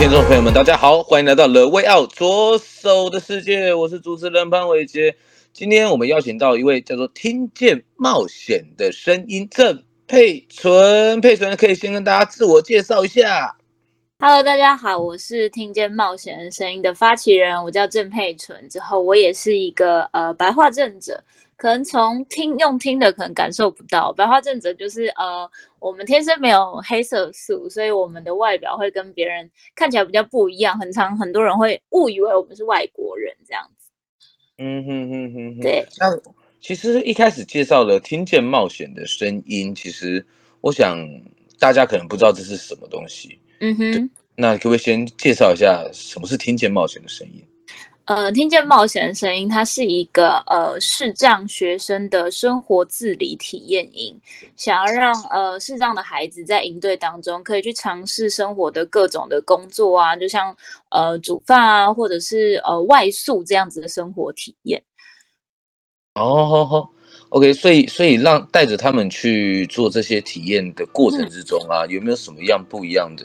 [0.00, 5.14] 听众朋友们，大家好，欢迎来到 The Way Out 左手的世界，我是主持人潘伟杰。
[5.52, 13.54] 今天我们邀请到一位叫做“听见冒险”的声音郑佩纯，佩纯可以先跟大家自我介绍一下。
[14.20, 18.66] Hello，大家好，我是“听见冒险”的声音的发起人，我叫郑佩纯。
[18.70, 21.22] 之后我也是一个呃白化症者。
[21.60, 25.46] 可能从听用听的可能感受不到，白化症者就是呃，
[25.78, 30.78] 我们天生没有黑色素，所以我们的外表会跟别人看起来比较不一样。
[30.78, 33.90] 很常很多人会误以为我们是外国人这样子。
[34.56, 35.60] 嗯哼哼哼哼。
[35.60, 35.86] 对。
[35.98, 36.06] 那
[36.62, 40.26] 其实一开始介绍了听见冒险的声音，其实
[40.62, 40.96] 我想
[41.58, 43.38] 大家可能不知道这是什么东西。
[43.60, 44.10] 嗯哼。
[44.34, 47.44] 那可不可以先介绍一下什么是听见冒险的声音？
[48.06, 54.20] 呃，听见冒险的声音，它是一个呃视障学生的生活自理体验营，
[54.56, 60.52] 想要让呃视障的孩子在营队当中可以去尝试生活的各种的工作啊，就像
[60.88, 64.82] 呃煮饭啊，或者是呃外宿这样子的生活体验。
[66.14, 66.90] 哦，好好
[67.28, 73.24] ，OK，所以所以让带着他们去做这些体验的过程之中啊，嗯、有没有什么样不一样的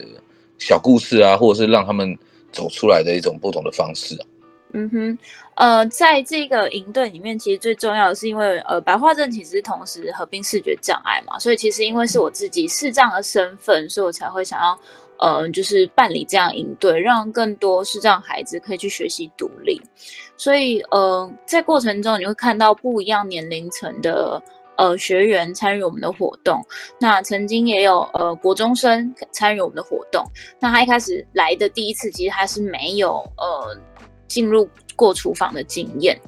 [0.58, 2.16] 小故事啊，或者是让他们
[2.52, 4.26] 走出来的一种不同的方式啊？
[4.72, 5.18] 嗯哼，
[5.54, 14.78] 呃，在这个营队里面，其实最重要的是，因为呃，白化症其实同时合并视觉障碍嘛，所以其实因为是我自己视障的身份，所以我才会想要，
[15.18, 19.80] 呃，就是办理这样营队，让更多视障孩子可以去学习独立。
[20.36, 24.42] 所以呃，在过程中你会看到不一样年龄层的
[24.76, 26.60] 呃学员参与我们的活动。
[26.98, 30.22] 那曾经也有呃国中生参与我们的活动。
[30.58, 33.74] 那他一开始来的第一次，其实他是没有呃。
[34.26, 36.18] 进入过厨房的经验，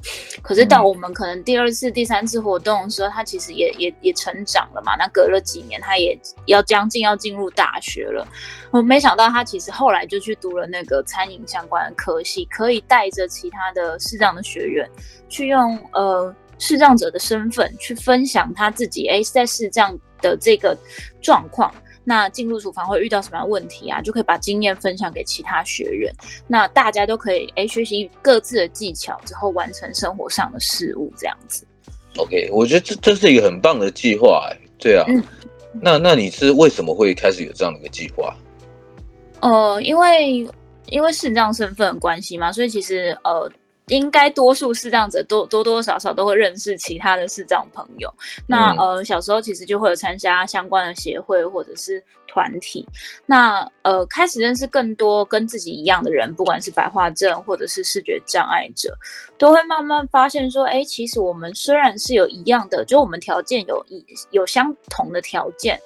[0.43, 4.95] 可是到我们可能第二次、第三次活动的时候，他其实也也也成长了嘛。
[4.95, 8.27] 那隔了几年，他也要将近要进入大学了。
[8.71, 14.87] 我没想到他其实后来就去读了那个餐饮相关的科系，可以带着其他的视障的学员，
[15.27, 20.77] 去用呃视障者的身份去分享他自己哎在视障的这个
[21.21, 21.73] 状况。
[22.09, 24.01] 那进入厨房会遇到什么样的问题啊？
[24.01, 26.11] 就可以把经验分享给其他学员，
[26.47, 31.63] 那大家都可以诶学习各自的技巧之后完成生活上的事物，这样子。
[32.17, 35.05] OK，我觉得这这是一个很棒的计划，哎，对啊。
[35.07, 35.23] 嗯。
[35.79, 38.35] 那那你是为什么会开始有这样的一个计划？
[39.41, 40.49] 呃，因为
[40.87, 43.47] 因为视障身份的关系嘛，所以其实呃。
[43.89, 48.13] 应该多数视障者多多多少少都会认识其他的视障朋友。
[48.47, 52.87] 那呃小时候其实就会有参加相关的协会或者是团体。
[53.25, 58.95] 那呃开始认识更多跟自己一样的人，不管是白化症或者是视觉障碍者，
[59.37, 65.79] 都会慢慢发现说，哎，其实我们虽然是有一样的，就我们条件有一有相同的条件，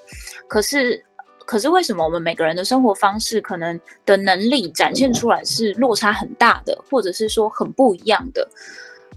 [0.47, 1.03] 可是。
[1.45, 8.47] 可是为什么我们每个人的生活方式可能的能力展现出来是落差很大的，或者是说很不一样的？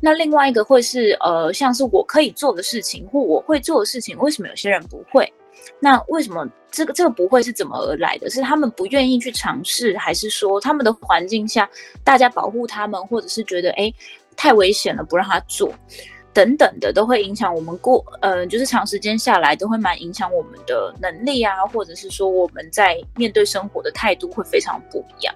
[0.00, 5.32] 那另外一个会是呃，像是我可以做的事情或我会做的事情，为什么有些人不会？
[5.80, 8.28] 那为什么这个这个不会是怎么而来的？
[8.28, 11.68] 是他们不愿意去尝试，还是说他们的环境下
[12.04, 13.92] 大家保护他们，或者是觉得诶
[14.36, 15.72] 太危险了，不让他做？
[16.36, 25.34] 等等的都会影响我们过，呃，就是长时间下来都会蛮影响我们的能力啊，或者是说我们在面对生活的态度会非常不一样。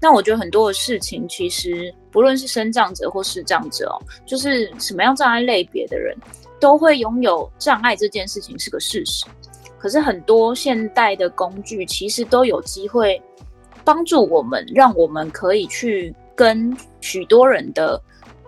[0.00, 6.12] 那我觉得很多的事情，其实不论是身障者或视障者哦，就是什么样障碍类别的人，
[6.58, 9.24] 都会拥有障碍这件事情是个事实。
[9.78, 13.22] 可是很多现代的工具其实都有机会
[13.84, 18.02] 帮助我们，让我们可以去跟许多人的。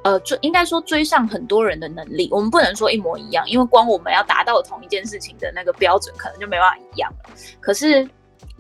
[0.05, 7.31] 呃，追应该说追上很多人的能力，我们不能说一模一样，因为光我们要达到同一件事情的那个标准，可能就没办法一样了。
[7.59, 8.06] 可是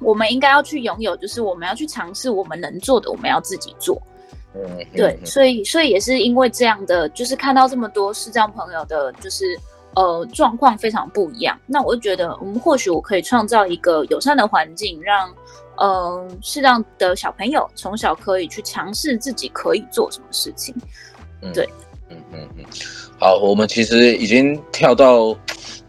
[0.00, 4.00] 我们应该要去拥有，就是我们要去尝试我们能做的，我们要自己做。
[4.54, 4.62] 嗯，
[4.96, 9.44] 对，所以所以也是因为这样的，就是看到这么多视障朋友的，就是
[9.96, 15.28] 呃状况非常不一样，那我就觉得，我们或许我可以创造一个友善的环境，让
[15.76, 20.74] 嗯，适障的小朋友从小可以去尝试自己可以做什么事情。
[21.52, 21.68] 对，
[22.10, 22.64] 嗯嗯嗯，
[23.18, 25.36] 好，我们其实已经跳到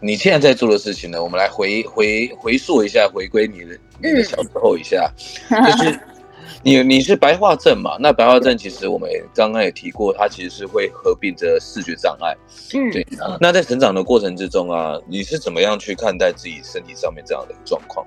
[0.00, 1.22] 你现在在做的事情了？
[1.22, 5.10] 我们来回回回溯一下，回归你的你的小时候一下，
[5.50, 6.00] 嗯、就是
[6.62, 7.96] 你你是白化症嘛？
[8.00, 12.36] 那白化症其实我们刚刚也提过，它其实是会合并着视觉障碍。
[12.74, 13.06] 嗯，对。
[13.40, 18.04] 那在成长的过程之中啊，你是怎么样去看待自己身体上面这样的状况？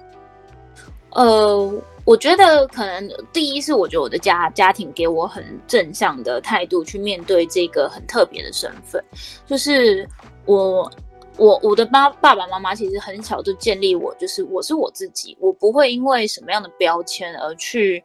[1.12, 1.74] 呃，
[2.10, 9.00] 我觉得可能第一是我觉得我的家家庭给我很正向的态度去面对这个很特别的身份，
[9.46, 10.10] 就是
[10.46, 10.92] 我
[11.38, 18.04] 我我的爸爸爸妈妈其实很小就建立我，就是我是我自己，我不会因为什么样的标签而去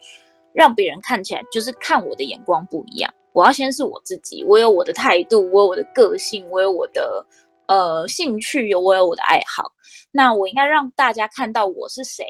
[0.53, 3.11] 让别人看起来就是看我的眼光不一样。
[3.33, 7.25] 我要先是我自己，我有我的态度，我有我的个性，我有我的
[7.69, 9.73] 呃兴趣，有我有我的爱好，
[10.13, 12.27] 那我应该让大家看到我是谁。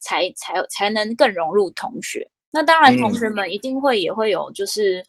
[0.00, 2.28] 才才才能更融入同学。
[2.50, 5.00] 那当然，同学们一定会也会有，就是，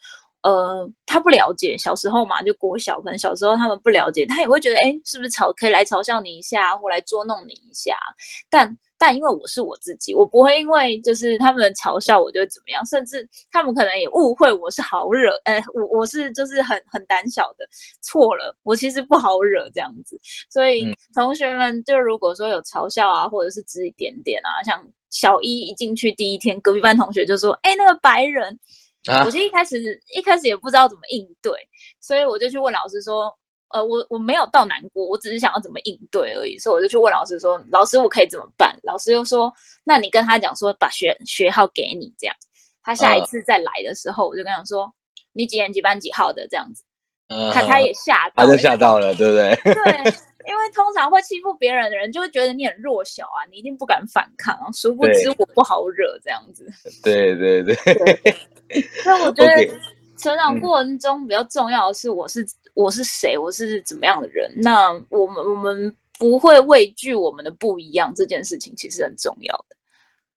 [0.41, 7.97] 嗯、呃，他不了解，小时候嘛，就国小，可能小时候他们不了解，他也会觉得，哎，是不是嘲可以来嘲笑你一下，或来捉弄你一下？
[8.47, 17.67] 但但因为我是我自己，我不会因为就是他们嘲笑我就怎么样，甚至他们可能也误会我是好惹，呃，我我是就是很很胆小的，
[17.99, 20.19] 错了，我其实不好惹这样子。
[20.51, 28.59] 所以同学们就如果说有嘲笑啊，或者是指一点点啊，像小一一进去第一天，隔壁班同学就说，哎，那个白人，
[29.07, 31.51] 啊、我其实一开始一开始也不知道怎么应对，
[31.99, 33.35] 所以我就去问老师说。
[33.73, 39.53] 呃，我我没有到难过，我只是想要怎么应对而已，所以我就去问老师说：“老师，我可以怎么办？”老师又说
[39.83, 42.35] ：“那你跟他讲说，把学学号给你，这样，
[42.83, 44.93] 他下一次再来的时候，我就跟他说，
[45.33, 46.83] 你几年几班几号的这样子。”
[47.53, 49.73] 他他也吓到，他就吓到了，对不对？
[49.73, 50.13] 对，
[50.49, 56.69] 因为通常会欺负别人的人，就会觉得你很弱小啊，你一定不敢反抗，啊殊不知我不好惹这样子。
[57.01, 57.73] 对 对对。
[59.01, 59.65] 所以我觉得
[60.21, 62.45] 成长过程中比较重要的是，我是。
[62.73, 63.37] 我是谁？
[63.37, 64.49] 我是怎么样的人？
[64.55, 69.75] 那我们我们不会畏惧我们的不一样，这件事情其实很重要的。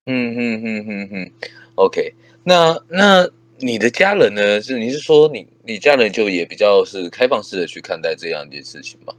[0.07, 1.33] 嗯嗯嗯嗯嗯。
[1.77, 3.25] OK，那那
[3.59, 4.61] 你的家人呢？
[4.61, 9.15] 是你是说你你家人就也比较是开放式的去看待这样一件事情吗？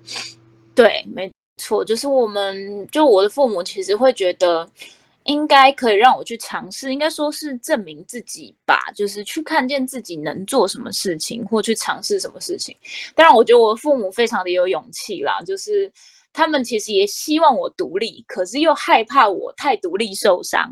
[0.75, 4.69] 对，没错，就是我们就我的父母其实会觉得。
[5.25, 12.75] 应该可以让我去尝试，应该说是证明自己吧，就是去看见自己能做什么事情，或去尝试什么事情。
[13.16, 15.92] 当然，我觉得我父母非常的有勇气啦，就是
[16.31, 20.72] 他们其实也希望我独立，可是又害怕我太独立受伤。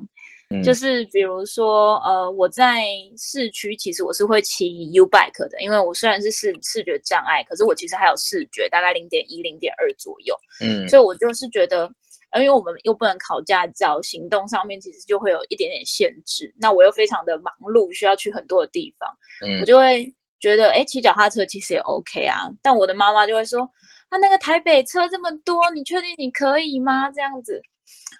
[0.52, 2.84] 嗯、就是比如说，呃，我在
[3.18, 10.36] 市区，其实我是会骑 U bike 的，因为我虽然是视视觉障碍，可是我其实还有视觉，大概零点一、零点二左右。
[10.62, 11.92] 嗯，所以我就是觉得。
[12.36, 16.54] 因为我们又不能考驾照，行动上面其实就会有一点点限制。
[16.58, 19.10] 那我又非常的忙碌，需要去很多的地方，
[19.46, 22.50] 嗯，我就会觉得，哎，骑脚踏车其实也 OK 啊。
[22.62, 23.62] 但我的妈妈就会说，
[24.10, 27.12] 啊，那个台北车这么多，你确定你可以吗？
[27.12, 27.62] 这样子。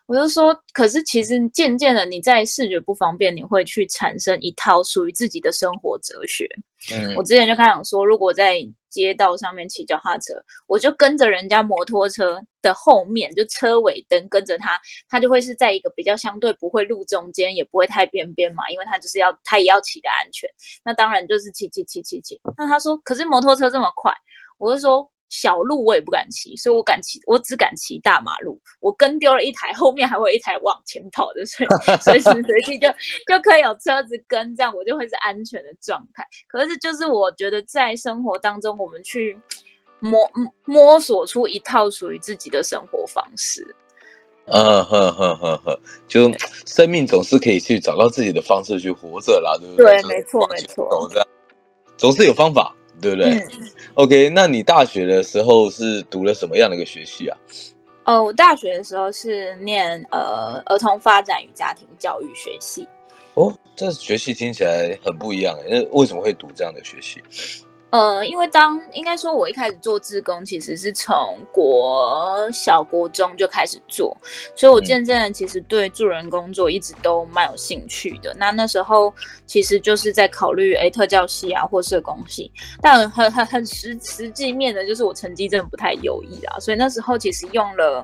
[0.06, 6.48] 我就说，可是其实渐渐的，你在视觉不方便，你会去产生一套属于自己的生活哲学。
[6.92, 8.60] 嗯，我之前就开始说，如果在
[8.94, 10.36] 街道上面骑脚踏车，
[10.68, 14.80] 我就跟着人家摩托车的后面，就车尾灯跟着他，
[15.10, 20.48] 他就会是在一个比较相对不会路中间，也不会太边边嘛，因为他就是要他也要骑的安全。
[20.86, 22.40] 那当然就是骑骑骑骑骑。
[22.56, 24.14] 那他说，可是摩托车这么快，
[24.60, 25.10] 我就说。
[25.34, 28.62] 小路我也不敢骑，所以我敢骑，我只敢骑大马路。
[28.80, 31.70] 我跟丢了一台，后面还会有一台往前跑的，所以
[32.00, 32.88] 随时随地就
[33.26, 36.24] 就可以有车子跟，这样我就会是安全的状态。
[36.48, 39.36] 可是就是我觉得在生活当中，我们去
[40.00, 40.30] 摸
[40.66, 43.76] 摸索出一套属于自己的生活方式。
[44.46, 46.32] 嗯哼哼哼哼，就
[46.68, 50.00] 生命总是可以去找到自己的方式去活着啦，对不对？
[50.00, 51.10] 对，没错没错，
[51.98, 52.76] 总是有方法。
[53.04, 53.30] 对不对？
[53.30, 57.38] 嗯，OK，那你大学的时候是读了什么样的一个学系啊？
[58.06, 62.88] 哦，我大学的时候是念呃儿童发展与家庭教育学系。
[63.36, 67.22] 哦，这学系听起来很不一样诶，那为什么会读这样的学系？
[67.94, 74.18] 呃，因为当应该说，我一开始做志工，其实是从国小、国中就开始做，
[74.56, 78.36] 所以我渐渐的其实对助人工作一直都蛮有兴趣的。
[78.36, 79.14] 那那时候
[79.46, 88.04] 其实就是在考虑，哎，特教系啊，或社工系，但很很很实实际面的，就是我成绩真的不太优异啊，所以那时候其实用了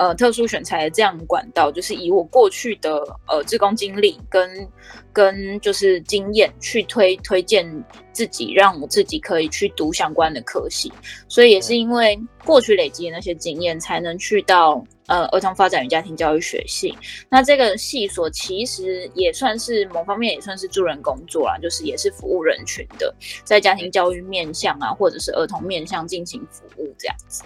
[0.00, 4.66] 呃特殊选材的这样的管道，就是以我过去的呃志工经历跟
[5.12, 7.84] 跟就是经验去推推荐。
[8.12, 10.92] 自己让我自己可以去读相关的科系，
[11.28, 16.94] 所以也是因为过去累积的那些经验，才能去到呃儿童发展与家庭教育学系。
[17.30, 23.14] 那这个系所其实也算是某方面也算是助人工作啦，就是也是服务人群的，
[23.44, 27.44] 在家庭教育面向啊，或者是儿童面向进行服务这样子。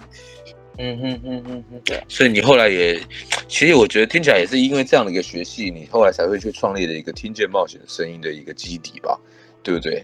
[0.77, 2.03] 嗯哼嗯嗯嗯，对。
[2.07, 2.99] 所以你后来也，
[3.47, 9.19] 其实我觉得听起来也是因为这样的一个学系，你后来才会去创立的一个听见冒险的声音的一个基底吧，
[9.63, 10.03] 对不对？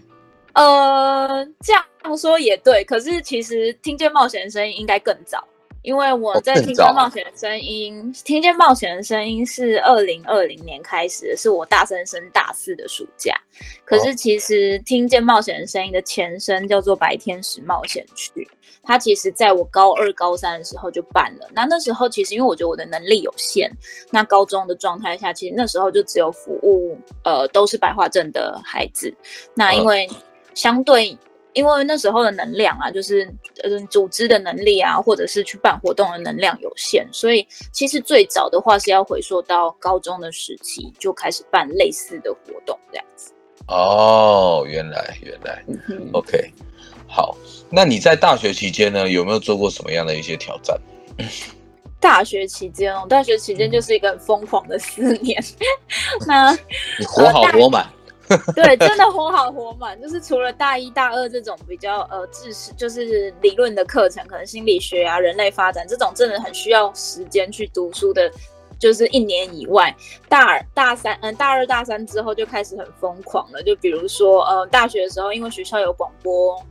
[0.54, 1.84] 呃，这样
[2.18, 5.42] 说也对，可是其实听见冒险的声音应该更早。
[5.82, 13.34] 因为我在听见冒险的声音，哦、听见冒险的声音是二零二零年开始的，是我大三升大四的暑假。
[13.84, 18.48] 可是其实听见冒险的声音的前身叫做白天使冒险区，
[18.82, 21.48] 它其实在我高二、高三的时候就办了。
[21.52, 23.70] 那那时候其实因为我觉得我的能力有限，
[24.10, 29.12] 那高中的状态下，其实那时候就只有服务呃都是白化症的孩子。
[29.54, 30.08] 那因为
[30.54, 31.18] 相对。
[31.54, 33.24] 因为那时候的能量啊，就是
[33.62, 43.32] 嗯，组织的能力啊，或者是去办活动的能量有限，所以其实最早的话是要回溯到高中的时期就开始办类似的活动这样子。
[43.68, 45.62] 哦，原来原来
[46.12, 46.52] ，，OK，
[47.06, 47.36] 好。
[47.70, 50.78] 那你在大学期间呢，有没有做过什么样的一些挑战？
[52.00, 55.42] 大学期间哦，大学期间就是一个很疯狂的四年。
[56.26, 56.50] 那
[56.98, 57.86] 你活好活满。
[58.54, 68.30] 对，真的活好活满，就是除了大一大二这种比较呃知识，就是理论的课程，可能心理学啊、人类发展这种真的很需要时间去读书的，
[68.78, 69.94] 就是一年以外，
[70.28, 73.62] 大二、大三，嗯，大二、大三之后就开始很疯狂了。
[73.62, 76.62] 就比如说，呃，大学的时候，因为学校有广播。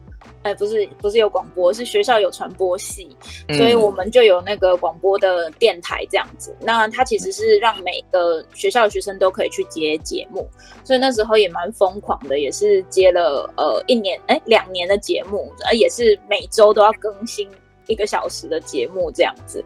[0.44, 3.16] 哎，不是，不是有广播，是学校有传播系，
[3.48, 6.56] 嗯、所以我们就有那个广播的电台这样子。
[6.60, 10.50] 那它其实是让每个学校的学生都可以去接节目，
[10.84, 17.48] 所以那时候也蛮疯狂的，也是接了呃一年哎两年的节目，呃也是每周都要更新
[17.86, 19.64] 一个小时的节目这样子。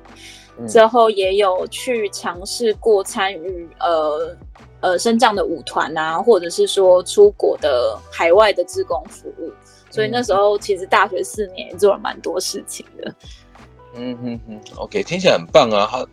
[0.57, 4.35] 嗯、之后也有去尝试过参与呃
[4.81, 9.51] 呃升降的舞团啊，或者是说出国的海外的志工服务。
[9.95, 13.15] 所以那时候其实大学四年也做了蛮多事情的。
[13.95, 15.85] 嗯哼哼，OK，听起来很棒啊！
[15.85, 16.05] 哈，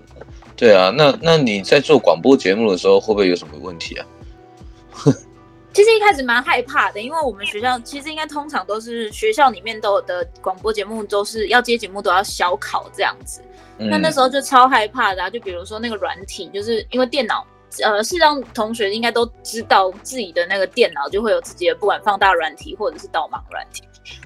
[0.54, 4.06] 对啊，那那你在做广播节目的时候会不会有什么问题啊？
[5.74, 13.40] 其实一开始蛮害怕的，因为我们学校其实应该通常都是学校里面都有的广播节目都是要接节目都要小考这样子。
[13.78, 17.44] 那、嗯、那时候就超害怕的啊，就比如说那个软体，就是因为电脑。
[17.82, 23.82] 呃，是让同学应该都知道自己的那个电脑就会有自己的，不管放大软体或者是导盲软体。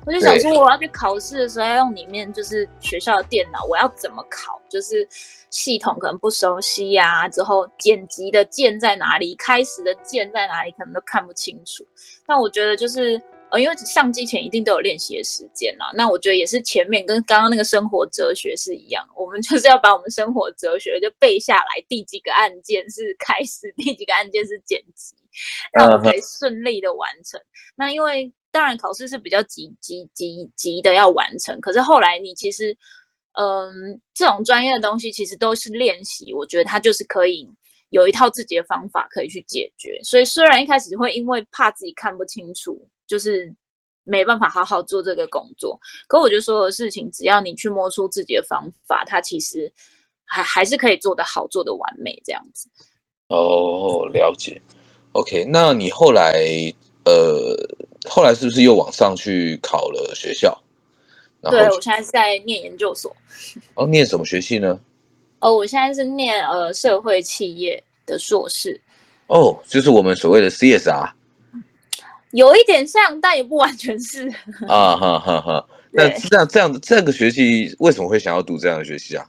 [0.06, 4.60] 我就想说，我要去考试的时候要用里面就是学校的电脑，我要怎么考？
[4.68, 5.06] 就是
[5.50, 11.86] 系统可能不熟悉呀、啊，之后剪辑的键在哪里，开始的键在哪里，可能都看不清楚。
[12.26, 13.20] 但我觉得就是。
[13.50, 25.14] 呃，因为上机前一定都有练习的时间啦，那我觉得也是前面跟刚刚那个生活哲学是一样，我们就是要把我们生活哲学就背下来，第几个按键是开始， 第几个按键是剪辑，
[25.72, 27.38] 让我们可以顺利的完成。
[27.38, 27.72] Uh huh.
[27.76, 32.76] 那因为当然考试是比较急急急急的要完成，可是后来你其实，
[33.38, 37.48] 嗯，这种专业的东西其实都是练习，我觉得它就是可以
[37.90, 40.00] 有一套自己的方法可以去解决。
[40.02, 42.88] 所以虽然一开始会因为怕自己看不清楚。
[43.06, 43.54] 就是
[44.04, 49.72] 没办法好好做这个工作，可我觉得所有的事情，只要你去摸出自己的方法，它其实
[50.24, 52.68] 还还是可以做得好，做得完美这样子。
[53.28, 54.60] 哦，了解。
[55.12, 56.44] OK，那你后来
[57.04, 57.56] 呃，
[58.08, 60.56] 后来是不是又往上去考了学校？
[61.42, 63.14] 对，我现在是在念研究所。
[63.74, 64.78] 哦，念什么学系呢？
[65.40, 68.80] 哦，我现在是念呃社会企业的硕士。
[69.28, 71.12] 哦，就是我们所谓的 CSR。
[72.32, 74.28] 有一点像，但也不完全是
[74.68, 75.66] 啊，哈哈哈。
[75.92, 79.24] 那这样这样这个学期为什么会想要读这样的学期啊？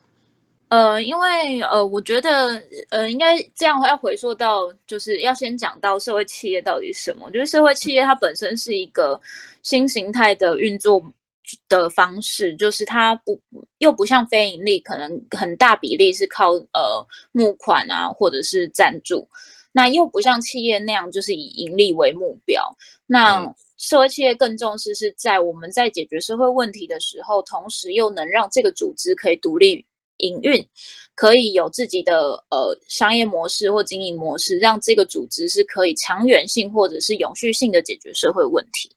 [0.69, 7.25] 呃，因为呃，我觉得呃，应该这样要回溯到，就是要先讲到社会企业到底是什么。
[7.27, 9.17] 我觉得社会企业它本身是一个
[9.63, 11.01] 新形态的运作
[11.69, 13.39] 的方式，就是它不
[13.77, 19.25] 又不像非盈利，可能很大比例是靠呃募款啊，或者是赞助。
[19.77, 22.75] 那又不像企业那样，就是以盈利为目标。
[23.05, 23.45] 那
[23.77, 29.85] 社会企业更重视是在我们在解决社会问题的时候，同时又能让这个组织可以独立
[30.17, 30.67] 营运，
[31.13, 38.89] 可以有自己的呃商业模式或经营模式，让这个组织是可以长远性或者是永续性的解决社会问题。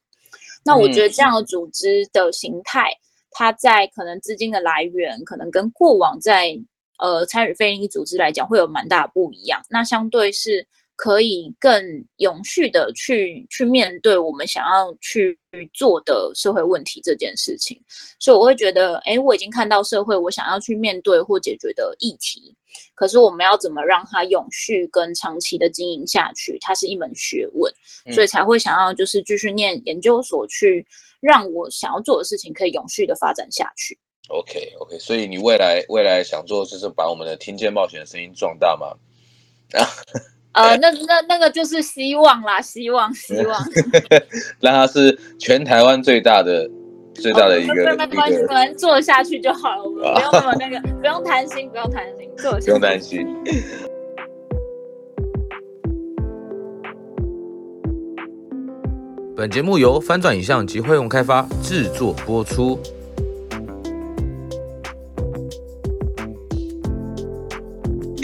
[0.65, 2.89] 那我觉得这样的组织的形态，
[3.29, 6.59] 它在可能资金的来源，可能跟过往在
[7.01, 9.59] 呃，参与非营利组织来讲，会有蛮大的不一样。
[9.69, 10.65] 那相对是
[10.95, 15.35] 可以更永续的去去面对我们想要去
[15.73, 17.81] 做的社会问题这件事情。
[18.19, 22.55] 所以我会觉得，哎，我已经看到社会我想要去面对或解决的议题，
[22.93, 26.55] 可是我们要怎么让它永续跟长期的经营下去？
[26.61, 27.73] 它是一门学问，
[28.13, 30.85] 所以才会想要就是继续念研究所，去
[31.19, 33.97] 让我想要做的事情可以永续的发展下去。
[34.31, 38.87] OK OK，所以你未来未来想做就是把我们的听见冒险的声音壮大吗？
[39.73, 39.87] 啊，
[40.53, 43.63] 呃，那那那个就是希望啦，希望希望，
[44.59, 46.69] 让它是全台湾最大的
[47.13, 47.73] 最大的一个。
[47.95, 52.65] 没关系，我们做下去就好了，我们不用那么那个， 不用担心，不用担心，做下去。
[52.65, 53.27] 不用担心。
[59.35, 62.77] 本节目由翻转影像及辉洪开发制作播出。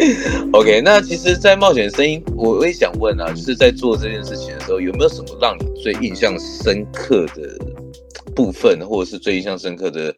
[0.53, 7.57] OK，那其实，在冒险声音，我也想问啊，就是在做这件事情的时候，有没有什么让你最印象深刻的
[8.35, 10.15] 部分，或者是最印象深刻的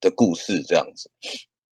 [0.00, 0.62] 的故事？
[0.62, 1.10] 这样子，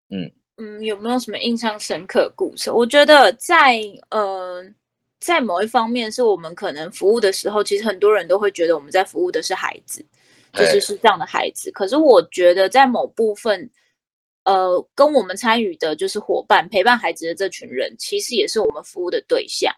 [0.10, 2.72] 嗯嗯，有没有什么印象深刻的故事？
[2.72, 4.64] 我觉得在呃，
[5.20, 10.06] 在某一方面，是我们可能服务的时候，其实很多人都会觉得我们在服务的是孩子，
[10.54, 11.72] 就是是这样的孩子。
[11.72, 13.70] 可是我觉得在某部分。
[14.48, 19.74] 呃，跟我们参与的就是伙伴陪伴孩子的这群人，其实也是我们服务的对象。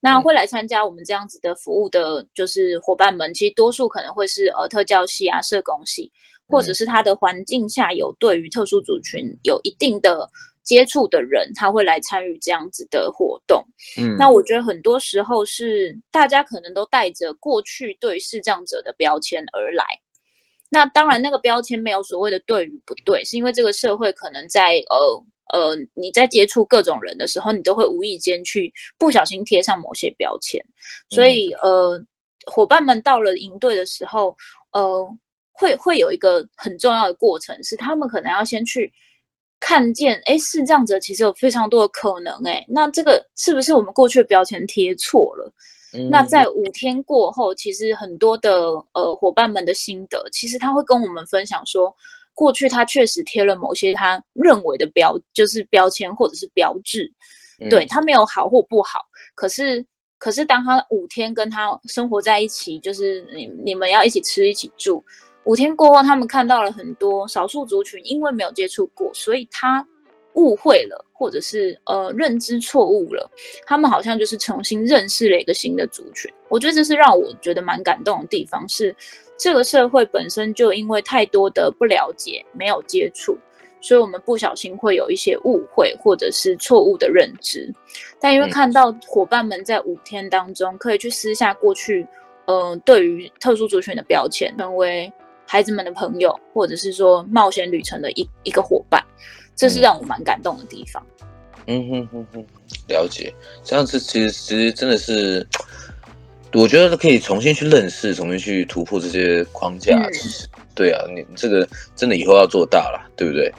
[0.00, 6.10] 那会来参加我们这样子的服务的，就是伙伴们，其实多数可能会是呃特教系啊、社工系，
[6.48, 10.28] 或者是他的环境下有对于特殊族群有一定的
[10.64, 13.64] 接触的人，他会来参与这样子的活动。
[14.00, 19.84] 嗯，那我觉得很多时候是大家可能都带着过去对视障者的标签而来。
[20.70, 30.62] 那当然，那个标签没有所谓的对与不对，是因为这个社会可能在呃呃，你在接触各种人的时候，你都会无意间去不小心贴上某些标签。
[31.08, 31.98] 所以呃，
[32.46, 34.36] 伙伴们到了营队的时候，
[34.72, 35.08] 呃，
[35.52, 38.92] 会会有一个很重要的过程，是他们可能要先去
[39.58, 45.50] 看见，哎，视障者其实有非常多的可能，哎，那这个是不是我们过去的标签贴错了？
[46.10, 48.52] 那在五天过后，其实很多的
[48.92, 51.94] 呃伙伴们的心得，其实他会跟我们分享说，
[52.34, 57.10] 过去他确实贴了某些他认为的标，就是标签或者是标志，
[57.70, 59.00] 对，他没有好或不好，
[59.34, 59.84] 可是
[60.18, 65.02] 可是当他五天跟他生活在一起，就是你你们要一起吃一起住，
[65.44, 69.86] 五天过后，他们看到了很多少数族群，因为没有接触过，所以他。
[70.34, 73.30] 误会了，或者是呃认知错误了，
[73.66, 76.30] 他们好像就是重新认识了一个新的族群。
[76.48, 78.94] 我觉得这是让我觉得蛮感动的地方，是
[79.36, 83.36] 这个社会本身就因为太多的不了解、没有接触，
[83.80, 87.72] 所以我们不小心会有一些误会或者是错误的认知。
[88.20, 92.06] 但因为看到伙伴们在五天当中可以去撕下过去，
[92.46, 95.12] 嗯、呃，对于特殊族群的标签，成为
[95.46, 99.04] 孩子们的朋友，或者是说冒险旅程的一一个伙伴。
[99.58, 101.04] 这是让我蛮感动的地方。
[101.66, 102.46] 嗯哼哼哼，
[102.88, 103.34] 了解。
[103.64, 105.46] 这样子其实其实真的是，
[106.54, 109.98] 我觉得可以重新去认识，重新去突破这些框架。
[109.98, 113.52] 嗯、其实，对啊，你这个真的以后要做大了，对不对？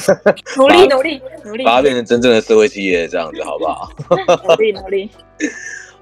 [0.56, 3.92] 努力努力努力，把它变成真正的社会企业，这样子好不好？
[4.48, 5.10] 努力努力。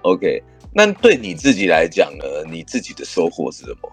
[0.03, 2.25] OK，那对你自己来讲呢？
[2.49, 3.93] 你自己的收获是什么？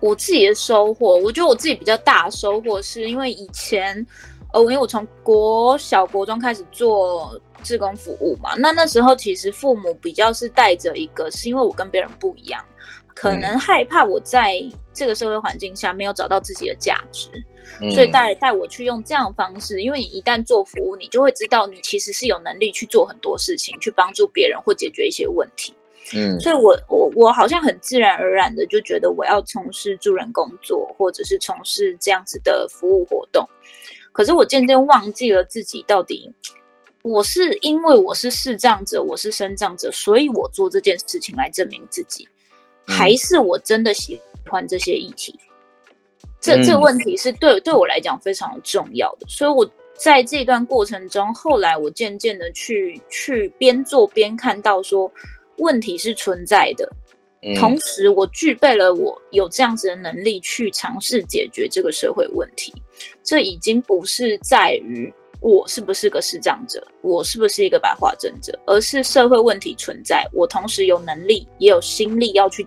[0.00, 4.04] 我自己的收获，我觉得我自己比较大的收获，是因为以前，
[4.52, 12.64] 呃，因为我从国小国中开始做志工服务嘛，那那时候其实父母比较是带着一个，是因为我跟别人不一样，
[13.14, 14.60] 可能害怕我在
[14.94, 17.28] 这个社会环境下没有找到自己的价值，
[17.80, 25.74] 嗯、所以带带我去用这样的方式，因为你一旦做服务，你就会知道你其实是有能力去做很多事情，去帮助别人或解决一些问题。
[26.12, 33.48] 嗯，所以我我我好像很自然而然的就觉得我要从事助人工作，或者是从事这样子的服务活动。
[34.10, 36.32] 可是我渐渐忘记了自己到底，
[37.02, 42.28] 我是因为我是视障者，我是身障者，所以我做这件事情来证明自己，
[42.88, 45.38] 还是我真的喜欢这些议题？
[46.40, 49.26] 这这个问题是对对我来讲非常重要的。
[49.28, 55.08] 所以我在这段过程中，后来我渐渐的去去边做边看到说。
[55.60, 56.90] 问题是存在的，
[57.56, 62.74] 同时我具备了我有这样子的能力去尝试解决这个社会问题。
[63.22, 72.66] 这已经不是在于我是不是个视障者，我是不是一个白化症者，而是社会问题存在，我同时有能力也有心力要去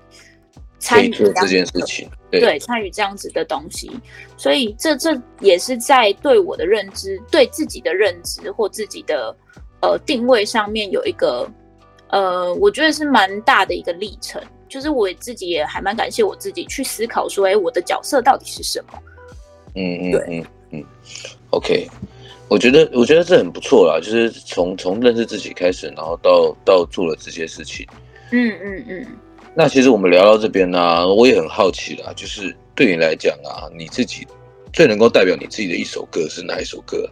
[0.79, 3.91] 参与这件事情，对，参与这样子的东西。
[4.37, 9.35] 所以这这也是在对我的认知、对自己的认知或自己的
[9.81, 11.47] 呃定位上面有一个。
[12.13, 18.99] 呃，我觉得是蛮大的一个历程，就是我自己也还蛮感谢我自己去思考说，哎，我的角色到底是什么？
[19.75, 20.85] 嗯嗯嗯嗯
[21.49, 21.89] ，OK，
[22.47, 27.83] 我觉得我觉得这很不错啦，就是从从认识自己开始，然后到到做了这些事情。
[28.31, 29.07] 嗯嗯嗯。
[29.55, 34.27] 那其实我们聊到这边呢，我也很好奇啦，就是对你来讲啊，你自己
[34.71, 37.09] 最能够代表你自己的一首歌是哪一首歌？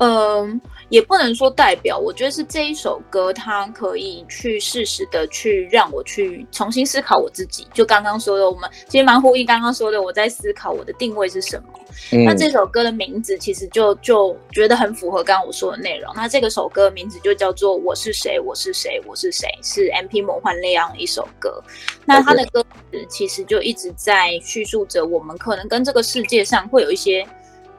[0.00, 0.60] 嗯。
[0.88, 7.66] 也不能说代表，我觉得是这一首歌，它可以去适时的去让我去重新思考我自己。
[7.74, 11.68] 就刚刚说的，我们其实蛮呼应刚刚说的，我在思考我的定位是什么。
[12.12, 16.12] 嗯、那这首歌的名字其实就就觉得很符合刚刚我说的内容。
[16.14, 21.62] 那这个首歌的名字就叫做《我是谁，我是谁，我是谁》，是 MP 魔幻那样的一首歌。
[22.04, 27.26] 那它的歌词其实就一直在叙述着我们可能跟这个世界上会有一些。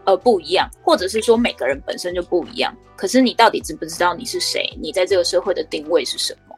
[0.07, 2.73] 呃，不一样，或者是说每个人本身就不一样。
[2.95, 4.65] 可是你到底知不知道你是谁？
[4.81, 6.55] 你在这个社会的定位是什么？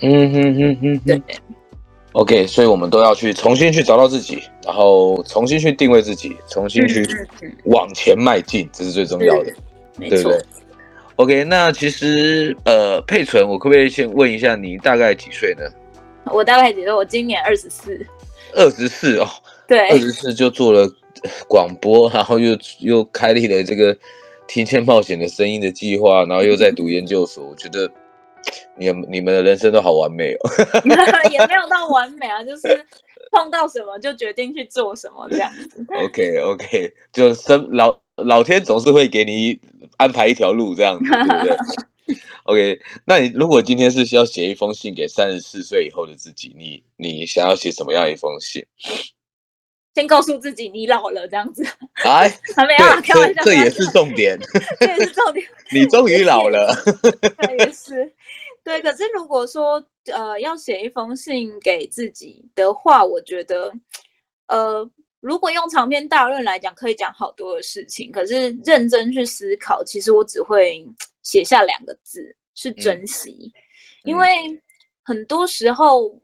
[0.00, 1.20] 嗯哼哼哼，对。
[2.12, 7.04] OK，所以我们都要去重新去找到自己，然后重新去定位自己，重新去
[7.64, 9.52] 往前迈进，这是最重要的，
[9.98, 10.40] 对不对
[11.16, 15.64] ？OK，那其实呃，佩纯，我可不可以先问一下你大概几岁呢？
[16.32, 16.92] 我大概几岁？
[16.92, 18.06] 我今年二十四。
[18.54, 19.28] 二十四哦，
[19.66, 20.88] 对，二十四就做了。
[21.48, 23.96] 广播，然后又又开立了这个
[24.46, 27.46] 听见冒险的声音的计划，然后又在读研究所。
[27.46, 27.90] 我觉得
[28.76, 30.50] 你你们的人生都好完美哦，
[31.30, 32.86] 也没有到完美啊，就是
[33.30, 35.84] 碰到什么就决定去做什么这样子。
[36.04, 39.58] OK OK，就生老老天总是会给你
[39.96, 41.56] 安排一条路这样子，对不对？
[42.44, 48.66] OK，那你如果今天是需要写一封信给三十四岁以后的自己，你你想要写什么样一封信？
[49.94, 51.64] 先告诉自己你老了这样子，
[52.04, 54.36] 哎， 还没有开玩笑， 这也是重点，
[54.80, 56.74] 这也是重点，你终于老了，
[57.46, 58.12] 对，也是，
[58.64, 58.82] 对。
[58.82, 59.80] 可是如果说
[60.12, 63.72] 呃要写一封信给自己的话，我觉得
[64.48, 68.10] 呃如果用长篇大论来讲，可以讲好多的事情。
[68.10, 70.84] 可是认真去思考，其实我只会
[71.22, 73.52] 写下两个字，是珍惜，
[74.04, 74.28] 嗯、因为
[75.04, 76.20] 很多时候。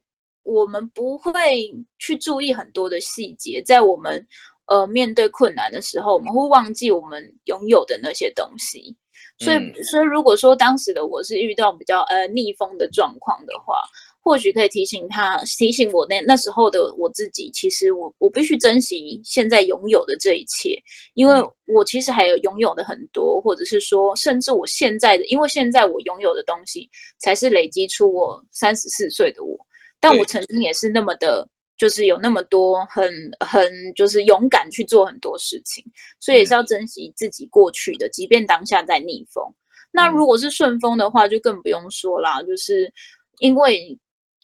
[0.50, 4.26] 我们不会去注意很多的细节，在我们
[4.66, 8.96] 呃面对困难的时候，我们会忘记我们拥有的那些东西。
[9.38, 13.76] 所以，嗯、所以如果说当时的我是遇到比较呃逆风的状况的话，
[14.22, 20.76] 或许可以提醒他，提醒我那那时候的我自己，其实我我必须珍惜现在拥有的这一切，
[21.14, 21.34] 因为
[21.66, 29.56] 我其实还有拥有的很多，或者是说，甚至我现在的，因为现在我拥有的东西，才是累积出我三十四岁的我。
[30.00, 35.84] 但我曾经也是那么的，就是有那么多很很就是勇敢去做很多事情，
[36.18, 39.44] 所以也是要珍惜自己过去的，即便当下在逆风。
[39.92, 42.92] 那如果是顺风的话，就更不用说啦，就是
[43.38, 43.98] 因为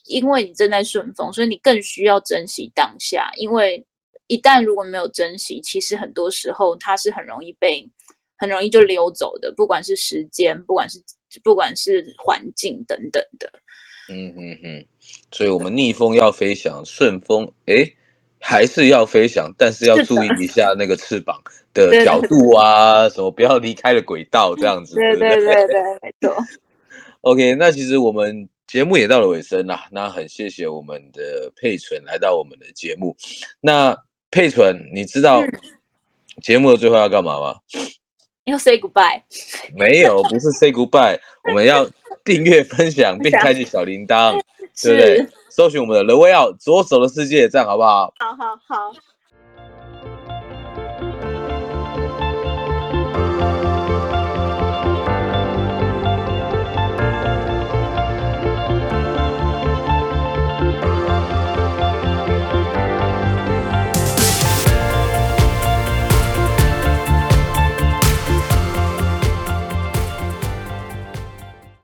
[0.07, 3.31] 因为你正在顺风，所以你更需要珍惜当下。
[3.37, 3.87] 因为
[4.27, 7.89] 一旦如果没有珍惜，其实很多时候它是很容易被
[8.37, 11.01] 很容易就溜走的，不管是时间，不管是
[11.45, 13.51] 不管是环境等等的。
[14.09, 14.85] 嗯嗯嗯，
[15.33, 17.91] 所以我们逆风要飞翔，顺风哎
[18.39, 21.41] 还是要飞翔，但是要注意一下那个翅膀
[21.75, 24.95] 的角度啊，什么不要离开了轨道这样子。
[25.01, 26.37] 对对对对，没错。
[27.23, 33.17] OK，那其实我们节目也到了尾声啦，那很谢谢我们的佩纯来到我们的节目。
[33.61, 33.97] 那
[34.31, 35.43] 佩纯，你知道
[36.41, 37.57] 节目的最后要干嘛吗？
[38.45, 39.23] 要 say goodbye？
[39.75, 41.85] 没有，不是 say goodbye，我们要。
[42.27, 44.33] 订阅、分享并开启小铃铛，
[44.83, 45.27] 对不对？
[45.49, 48.13] 搜寻我们的 The Way Out 左手的世界，这样好不好？
[48.19, 48.93] 好好好。